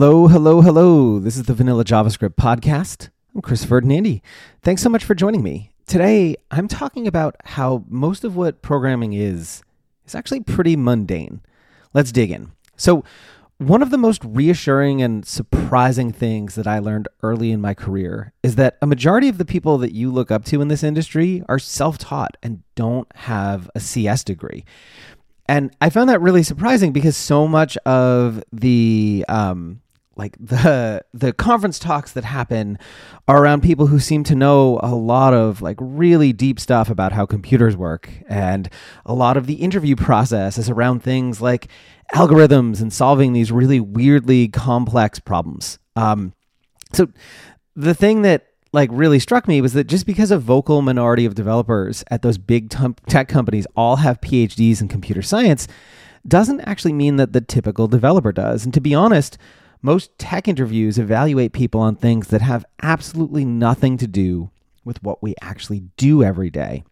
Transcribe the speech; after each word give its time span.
Hello, 0.00 0.28
hello, 0.28 0.60
hello. 0.60 1.18
This 1.18 1.36
is 1.36 1.42
the 1.42 1.54
Vanilla 1.54 1.84
JavaScript 1.84 2.36
Podcast. 2.36 3.08
I'm 3.34 3.42
Chris 3.42 3.64
Ferdinandi. 3.64 4.20
Thanks 4.62 4.80
so 4.80 4.88
much 4.88 5.04
for 5.04 5.16
joining 5.16 5.42
me. 5.42 5.72
Today, 5.88 6.36
I'm 6.52 6.68
talking 6.68 7.08
about 7.08 7.34
how 7.44 7.82
most 7.88 8.22
of 8.22 8.36
what 8.36 8.62
programming 8.62 9.12
is 9.12 9.64
is 10.06 10.14
actually 10.14 10.38
pretty 10.42 10.76
mundane. 10.76 11.40
Let's 11.94 12.12
dig 12.12 12.30
in. 12.30 12.52
So, 12.76 13.02
one 13.56 13.82
of 13.82 13.90
the 13.90 13.98
most 13.98 14.22
reassuring 14.24 15.02
and 15.02 15.26
surprising 15.26 16.12
things 16.12 16.54
that 16.54 16.68
I 16.68 16.78
learned 16.78 17.08
early 17.24 17.50
in 17.50 17.60
my 17.60 17.74
career 17.74 18.32
is 18.44 18.54
that 18.54 18.78
a 18.80 18.86
majority 18.86 19.28
of 19.28 19.38
the 19.38 19.44
people 19.44 19.78
that 19.78 19.90
you 19.90 20.12
look 20.12 20.30
up 20.30 20.44
to 20.44 20.60
in 20.60 20.68
this 20.68 20.84
industry 20.84 21.42
are 21.48 21.58
self 21.58 21.98
taught 21.98 22.36
and 22.40 22.62
don't 22.76 23.08
have 23.16 23.68
a 23.74 23.80
CS 23.80 24.22
degree. 24.22 24.64
And 25.48 25.74
I 25.80 25.90
found 25.90 26.08
that 26.08 26.20
really 26.20 26.44
surprising 26.44 26.92
because 26.92 27.16
so 27.16 27.48
much 27.48 27.76
of 27.78 28.44
the 28.52 29.24
um, 29.28 29.80
like 30.18 30.36
the 30.40 31.02
the 31.14 31.32
conference 31.32 31.78
talks 31.78 32.12
that 32.12 32.24
happen 32.24 32.78
are 33.26 33.42
around 33.42 33.62
people 33.62 33.86
who 33.86 33.98
seem 33.98 34.24
to 34.24 34.34
know 34.34 34.78
a 34.82 34.94
lot 34.94 35.32
of 35.32 35.62
like 35.62 35.76
really 35.80 36.32
deep 36.32 36.60
stuff 36.60 36.90
about 36.90 37.12
how 37.12 37.24
computers 37.24 37.76
work 37.76 38.10
and 38.28 38.68
a 39.06 39.14
lot 39.14 39.36
of 39.36 39.46
the 39.46 39.54
interview 39.54 39.96
process 39.96 40.58
is 40.58 40.68
around 40.68 41.02
things 41.02 41.40
like 41.40 41.68
algorithms 42.14 42.80
and 42.80 42.92
solving 42.92 43.32
these 43.32 43.52
really 43.52 43.80
weirdly 43.80 44.48
complex 44.48 45.18
problems 45.18 45.78
um, 45.96 46.32
so 46.92 47.08
the 47.76 47.94
thing 47.94 48.22
that 48.22 48.46
like 48.72 48.90
really 48.92 49.18
struck 49.18 49.48
me 49.48 49.60
was 49.60 49.72
that 49.72 49.84
just 49.84 50.06
because 50.06 50.30
a 50.30 50.38
vocal 50.38 50.82
minority 50.82 51.24
of 51.24 51.34
developers 51.34 52.04
at 52.10 52.22
those 52.22 52.38
big 52.38 52.74
tech 53.06 53.28
companies 53.28 53.66
all 53.76 53.96
have 53.96 54.20
PhDs 54.20 54.80
in 54.80 54.88
computer 54.88 55.22
science 55.22 55.66
doesn't 56.26 56.60
actually 56.62 56.92
mean 56.92 57.16
that 57.16 57.32
the 57.32 57.40
typical 57.40 57.88
developer 57.88 58.32
does. 58.32 58.64
And 58.64 58.74
to 58.74 58.80
be 58.80 58.94
honest, 58.94 59.38
most 59.82 60.18
tech 60.18 60.48
interviews 60.48 60.98
evaluate 60.98 61.52
people 61.52 61.80
on 61.80 61.96
things 61.96 62.28
that 62.28 62.42
have 62.42 62.64
absolutely 62.82 63.44
nothing 63.44 63.96
to 63.98 64.06
do 64.06 64.50
with 64.84 65.02
what 65.02 65.22
we 65.22 65.34
actually 65.40 65.84
do 65.96 66.22
every 66.22 66.50
day. 66.50 66.84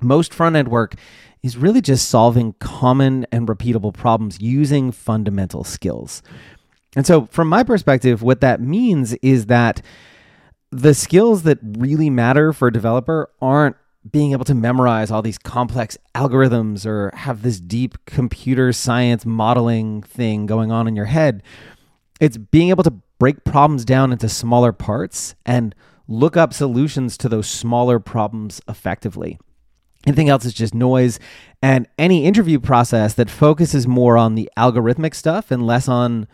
Most 0.00 0.34
front 0.34 0.56
end 0.56 0.68
work 0.68 0.94
is 1.42 1.56
really 1.56 1.80
just 1.80 2.08
solving 2.08 2.54
common 2.54 3.26
and 3.30 3.46
repeatable 3.46 3.94
problems 3.94 4.40
using 4.40 4.92
fundamental 4.92 5.64
skills. 5.64 6.22
And 6.96 7.06
so, 7.06 7.26
from 7.26 7.48
my 7.48 7.62
perspective, 7.62 8.22
what 8.22 8.40
that 8.40 8.60
means 8.60 9.12
is 9.14 9.46
that 9.46 9.82
the 10.72 10.94
skills 10.94 11.44
that 11.44 11.58
really 11.62 12.10
matter 12.10 12.52
for 12.52 12.68
a 12.68 12.72
developer 12.72 13.30
aren't 13.40 13.76
being 14.10 14.32
able 14.32 14.44
to 14.44 14.54
memorize 14.54 15.10
all 15.10 15.22
these 15.22 15.38
complex 15.38 15.98
algorithms 16.14 16.86
or 16.86 17.10
have 17.14 17.42
this 17.42 17.58
deep 17.60 17.98
computer 18.06 18.72
science 18.72 19.26
modeling 19.26 20.02
thing 20.02 20.46
going 20.46 20.70
on 20.70 20.86
in 20.86 20.96
your 20.96 21.06
head. 21.06 21.42
It's 22.20 22.36
being 22.36 22.70
able 22.70 22.84
to 22.84 22.94
break 23.18 23.44
problems 23.44 23.84
down 23.84 24.12
into 24.12 24.28
smaller 24.28 24.72
parts 24.72 25.34
and 25.44 25.74
look 26.08 26.36
up 26.36 26.52
solutions 26.52 27.16
to 27.18 27.28
those 27.28 27.46
smaller 27.46 27.98
problems 27.98 28.60
effectively. 28.68 29.38
Anything 30.06 30.28
else 30.28 30.44
is 30.44 30.54
just 30.54 30.74
noise. 30.74 31.18
And 31.60 31.88
any 31.98 32.24
interview 32.24 32.60
process 32.60 33.14
that 33.14 33.28
focuses 33.28 33.88
more 33.88 34.16
on 34.16 34.34
the 34.34 34.48
algorithmic 34.56 35.14
stuff 35.14 35.50
and 35.50 35.66
less 35.66 35.88
on 35.88 36.28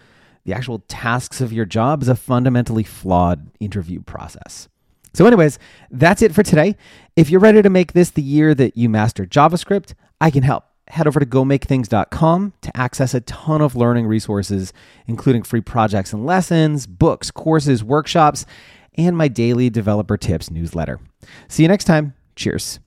the 0.44 0.52
actual 0.52 0.80
tasks 0.88 1.40
of 1.40 1.52
your 1.52 1.64
job 1.64 2.02
is 2.02 2.08
a 2.08 2.16
fundamentally 2.16 2.82
flawed 2.82 3.50
interview 3.60 4.02
process. 4.02 4.68
So, 5.14 5.26
anyways, 5.26 5.58
that's 5.90 6.22
it 6.22 6.34
for 6.34 6.42
today. 6.42 6.76
If 7.16 7.30
you're 7.30 7.40
ready 7.40 7.62
to 7.62 7.70
make 7.70 7.92
this 7.92 8.10
the 8.10 8.22
year 8.22 8.54
that 8.54 8.76
you 8.76 8.88
master 8.88 9.24
JavaScript, 9.26 9.94
I 10.20 10.30
can 10.30 10.42
help. 10.42 10.64
Head 10.92 11.06
over 11.06 11.20
to 11.20 11.24
gomakethings.com 11.24 12.52
to 12.60 12.76
access 12.76 13.14
a 13.14 13.22
ton 13.22 13.62
of 13.62 13.74
learning 13.74 14.06
resources, 14.06 14.74
including 15.06 15.42
free 15.42 15.62
projects 15.62 16.12
and 16.12 16.26
lessons, 16.26 16.86
books, 16.86 17.30
courses, 17.30 17.82
workshops, 17.82 18.44
and 18.98 19.16
my 19.16 19.26
daily 19.26 19.70
developer 19.70 20.18
tips 20.18 20.50
newsletter. 20.50 21.00
See 21.48 21.62
you 21.62 21.68
next 21.70 21.84
time. 21.84 22.12
Cheers. 22.36 22.78